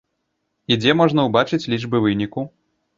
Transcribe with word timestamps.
І 0.71 0.77
дзе 0.81 0.95
можна 1.03 1.27
ўбачыць 1.29 1.63
лічбы 1.77 2.05
выніку? 2.11 2.51